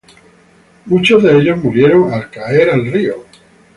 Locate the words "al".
2.11-2.27, 2.71-2.91